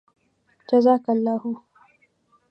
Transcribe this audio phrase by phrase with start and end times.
[0.69, 1.43] جزاك اللهُ